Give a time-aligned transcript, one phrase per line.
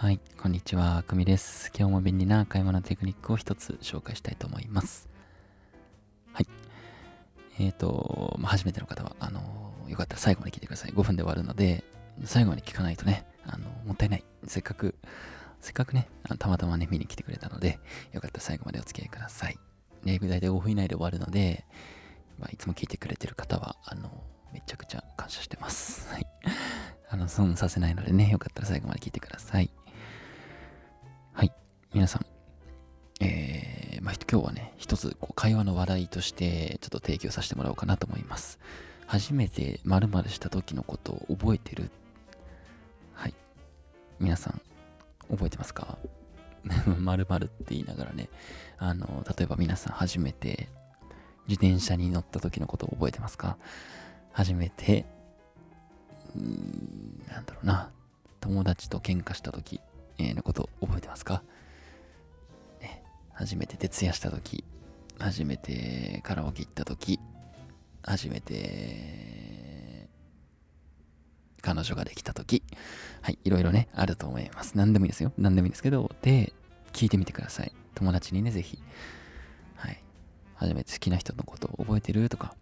[0.00, 1.70] はい、こんにちは、くみです。
[1.78, 5.10] 今日も便利な買い物テクニックを一つ紹介したいと思います。
[6.32, 6.46] はい。
[7.58, 9.42] えっ、ー、と、まあ、初めての方は、あの
[9.88, 10.92] よかったら最後まで聞いてください。
[10.92, 11.84] 5分で終わるので、
[12.24, 14.24] 最後まで聞かないとね、あのもったいない。
[14.46, 14.94] せっかく、
[15.60, 17.78] せっかくね、あのたまたまね、見に来てくれたので、
[18.14, 19.58] よかったら最後までお付き合いください。
[20.06, 21.66] で、大体5分以内で終わるので、
[22.38, 24.10] まあ、いつも聞いてくれてる方は、あの、
[24.54, 26.08] めちゃくちゃ感謝してます。
[26.08, 26.26] はい。
[27.10, 29.70] あの、損させないのでね、よかったら最後まで聞いてください。
[31.32, 31.52] はい。
[31.92, 32.26] 皆さん、
[33.24, 38.58] えー、まあ、今日はね、一つこう会話の話題としてちょっと提供させてもらおうかなと思います。
[39.06, 41.90] 初めて〇〇した時のことを覚えてる。
[43.14, 43.34] はい。
[44.18, 44.60] 皆さん、
[45.30, 45.98] 覚えてますか？
[46.86, 48.28] 〇〇って言いながらね、
[48.78, 50.68] あの、例えば皆さん初めて
[51.48, 53.56] 自転車に乗った時のことを覚えてますか？
[54.32, 55.06] 初めて、
[56.38, 57.90] んなんだろうな、
[58.40, 59.80] 友達と喧嘩した時。
[60.34, 61.42] のこと覚えてますか、
[62.80, 64.64] ね、初めて徹夜した時、
[65.18, 67.18] 初めてカラオケ行った時、
[68.02, 70.08] 初めて
[71.62, 72.62] 彼女ができた時、
[73.20, 74.76] はい、いろいろね、あると思います。
[74.76, 75.32] 何でもいいですよ。
[75.36, 76.52] 何でもいいんですけど、で、
[76.92, 77.72] 聞いてみてください。
[77.94, 78.82] 友達にね、ぜひ。
[79.76, 80.02] はい。
[80.54, 82.54] 初めて好きな人のことを覚えてるとか、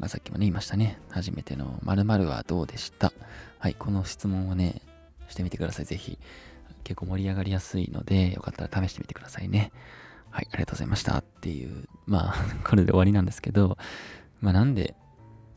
[0.00, 0.98] まあ、さっきもね、言いましたね。
[1.10, 3.12] 初めての〇〇はどうでした？
[3.60, 4.82] はい、この質問をね、
[5.28, 5.84] してみてください。
[5.84, 6.18] ぜひ。
[6.84, 9.72] 結構盛り上がりやすいので、よかったら試してみてくださいね。
[10.30, 12.34] はい、ありがとうございましたっていう、まあ、
[12.68, 13.78] これで終わりなんですけど、
[14.40, 14.94] まあ、なんで、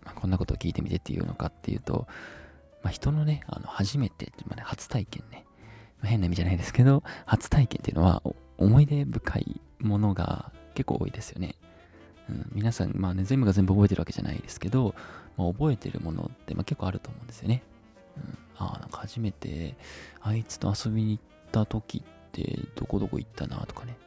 [0.06, 2.08] まあ、こんなことを聞いてみてっていうのかっていうと、
[2.84, 5.46] まあ、人のね、あの初めて、まあね、初体験ね、
[6.00, 8.22] まあ、変な意味じゃないですけど、初体験っていうのは
[8.58, 11.56] 思い出深いものが結構多いですよね。
[12.30, 14.94] うん、皆さん、まあね、全部が全部覚えてるわけじゃないですけど、
[15.38, 17.64] まあ、覚えてるものって、まあ、結構あると思うんですよね。
[18.58, 19.76] あ、なんか初めて
[20.22, 23.98] あいつと遊びに行った時ってどこどこ行ったなとかね。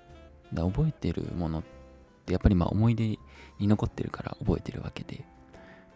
[0.53, 1.63] だ覚えてるものっ
[2.27, 3.19] てやっぱりまあ思い出
[3.59, 5.25] に残ってるから覚えてるわけで。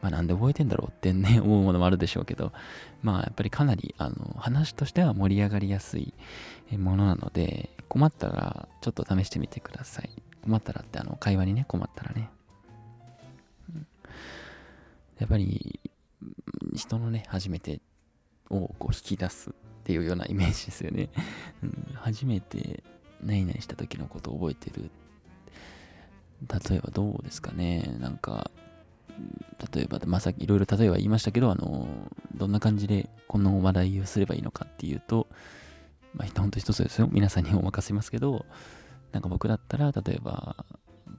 [0.05, 2.53] まあなんで覚えてんだろうってね、 思うものもあるでしょうけど、
[3.03, 6.13] まあやっぱりかなりあの話としては盛り上がりやすい
[6.77, 10.11] ものなので、困ったらちょっと試してみてください。
[10.43, 12.29] 困ったらってあの会話にね、困ったらね。
[15.19, 15.81] やっぱり
[16.75, 17.81] 人のね、初めて
[18.51, 19.53] をこう引き出すっ
[19.85, 21.11] ていうようなイメージですよね。
[21.63, 22.83] うん、初めて
[23.23, 24.91] 何々した時のことを覚えてる。
[26.69, 27.97] 例えばどうですかね。
[28.01, 28.51] なんか、
[29.73, 31.89] 例えば、ま、さっきいろいろ例えば言いましたけど、あの、
[32.35, 35.29] どんな感じでこの話題をすればいいのかっていうと、
[36.15, 37.09] まあ、ほんと一つですよ。
[37.11, 38.45] 皆さんにお任せしますけど、
[39.13, 40.65] なんか僕だったら、例えば、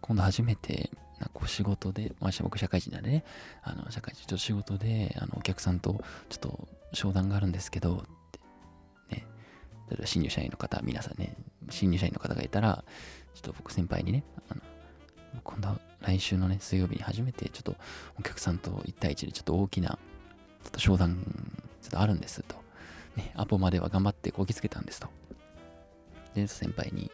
[0.01, 3.23] 今度初めて、なんか仕事で、まあ、僕社会人なんでね、
[3.63, 8.05] あの、社会人、と仕事で、あの、お客さんとちょっと商談があるんですけど、
[9.09, 9.25] ね、
[9.89, 11.35] 例えば新入社員の方、皆さんね、
[11.69, 12.83] 新入社員の方がいたら、
[13.33, 14.61] ちょっと僕先輩にね、あの
[15.43, 17.75] 今度来週のね、水曜日に初めてちょっと
[18.19, 19.97] お客さんと1対1でちょっと大きな
[20.63, 21.17] ちょっと商談
[21.81, 22.55] ちょっとあるんですと。
[23.15, 25.07] ね、アポまでは頑張ってこぎつけたんですと。
[26.33, 27.11] で、先輩に、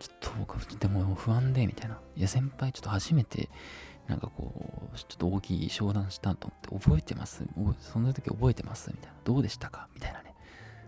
[0.00, 1.98] ちょっと僕、でも不安で、みたいな。
[2.16, 3.48] いや、先輩ちょっと初めて、
[4.08, 4.52] なんかこ
[4.94, 7.42] う、ちょっと大きい商談したと思って覚えてます？
[7.80, 8.90] その時覚えてます？
[8.90, 9.14] みたいな。
[9.24, 9.88] どうでしたか？
[9.94, 10.34] みたいなね。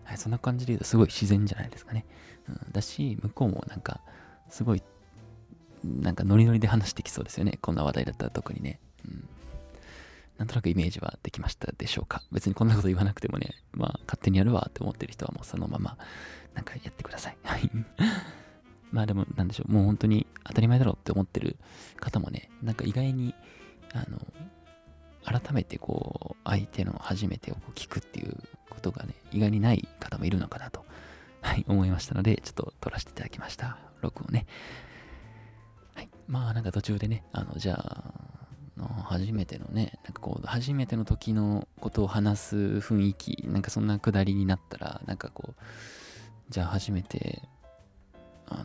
[0.04, 2.04] はい、そんな感じで言うとすごい自然じゃないですかね。
[2.48, 4.00] うん、だし、向こうもなんか、
[4.50, 4.82] すごい、
[5.82, 7.58] なんかノリノリで話してきそうですよね。
[7.60, 8.78] こんな話題だったら特にね。
[9.04, 9.28] うん。
[10.38, 12.22] なんとなくイメージはできましたでしょうか？
[12.30, 15.96] 別にこんなこと言わなくてもね、まあ、勝手にやるわって思ってる人はもうそのまま、
[16.54, 17.36] なんかやってください。
[17.42, 17.70] はい。
[18.92, 21.56] まあでも、なんでしょう、もう本当に当たり前だろうって思ってる
[21.96, 23.34] 方もね、なんか意外に、
[23.92, 24.20] あの、
[25.24, 28.36] 改めてこう、相手の初めてを聞くっていう
[28.70, 30.84] ことがね、意外にない方もいるのかなと、
[31.40, 33.78] はい、思いましたので、ちょっと撮らせていただきました。
[34.00, 34.46] 録音ね。
[35.94, 36.10] はい。
[36.28, 38.36] まあなんか途中でね、あの、じゃあ、
[38.76, 45.62] の初めてのね、なんかこう、初めての時のことを話す雰囲気、なんかそんなくだりになったら、なんかこう、
[46.50, 47.42] じゃあ初めて
[48.48, 48.64] あ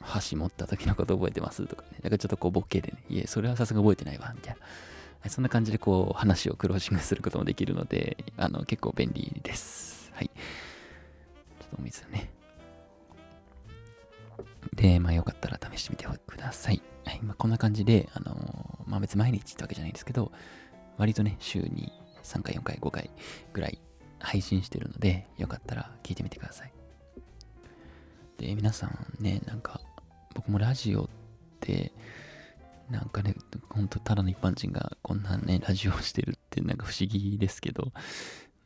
[0.00, 1.66] 箸持った時のこと覚えてます？
[1.66, 1.88] とかね。
[1.98, 4.56] だからちょっとこうボケでね、いえ、それはさすが覚えてないわ、みたい
[5.22, 5.30] な。
[5.30, 10.12] そんな感じでこう話をクロージングすることもできるので、あの、結構便利です。
[10.12, 10.26] はい。
[10.26, 12.30] ちょっとお水ね。
[14.74, 16.82] で、まあよかったら試してみてください。
[17.06, 17.20] はい。
[17.22, 20.30] まあこんな感じで、あのまあ別に毎日ってわけじゃないんですけど、
[20.98, 21.90] 割とね、週に
[22.22, 23.10] 3回、4回、5回
[23.54, 23.78] ぐらい
[24.18, 26.72] 配信してるので、よかったら聞いてみてください。
[28.44, 29.80] で、皆さんね、なんか、
[30.34, 31.08] 僕もラジオっ
[31.60, 31.92] て、
[32.90, 33.34] なんかね、
[33.70, 37.92] ほんとただの一般人がこんなね、ラジオをしてるってなんか不思議ですけど、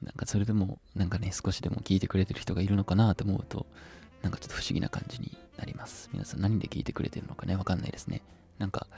[0.02, 3.66] なんかそれでも、なんかね、少しでも聞いてくれてる人がいるのかなと思うと、
[4.22, 6.10] なんかちょっと不思議な感じになります。
[6.12, 8.22] 皆さん何で聞いてくれてるのかね、わかんないですね。
[8.58, 8.88] なんか、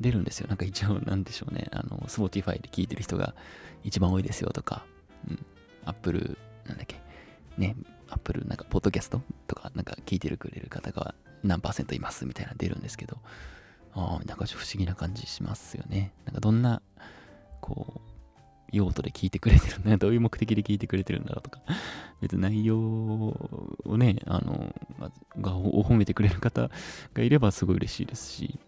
[0.00, 0.46] 出るんですよ。
[0.46, 1.66] なんか一応、なんでしょうね。
[1.72, 3.34] あの、Spotify で聞いてる人が
[3.82, 4.84] 一番多いですよとか、
[5.28, 5.44] うん、
[5.84, 7.00] Apple、なんだっけ、
[7.58, 7.74] ね、
[8.12, 13.18] Apple、なんか、ポッドキャストとか、なんか聞いてるくれる方が何パーセントいますみたいな出るんですけど、
[13.94, 16.12] ああ、なんか不思議な感じしますよね。
[16.24, 16.82] なんかどんな、
[17.60, 18.12] こう、
[18.72, 21.60] 用途で聞いてくれてるんだどういう目的で聞いてくれてるんだろうとか、
[22.22, 24.74] 別に内容をね、あの、
[25.40, 26.70] がを褒めてくれる方
[27.12, 28.58] がいればすごい嬉しいですし、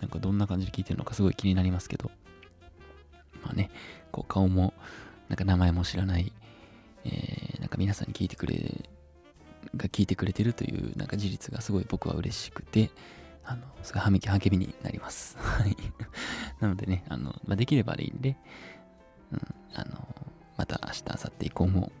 [0.00, 2.10] なんかどんな感じで聞いてるのかすごい気になりますけど、
[3.42, 3.70] まあね、
[4.10, 4.72] こう顔も、
[5.28, 6.32] なんか名前も知らない、
[7.04, 8.88] えー、なんか皆さんに聞いてくれ、
[9.76, 12.90] が聞いてくれてるというなんか事実がすごい僕は嬉しくて、
[13.44, 15.36] あの、すごい励みになります。
[15.40, 15.76] はい。
[16.60, 18.36] なのでね、あの、まあ、できればでいいんで、
[19.32, 19.40] うん、
[19.74, 20.14] あの、
[20.56, 21.92] また明日、明後日以降も、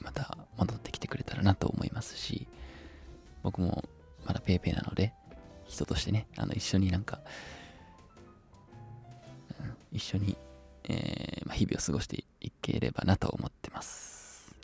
[0.00, 2.48] また戻ってきてくれたらなと思いますし、
[3.42, 3.84] 僕も
[4.24, 5.14] まだ PayPay なので、
[5.66, 7.20] 人としてね、あの、一緒になんか、
[9.60, 10.36] うん、一緒に、
[10.84, 14.54] えー、まあ、日々を過ごしていければなと思ってます。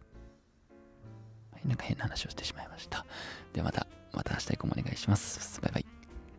[1.64, 3.04] なんか変な話をしてしまいました。
[3.52, 5.60] ではまた、また明日以降もお願いします。
[5.60, 5.87] バイバイ。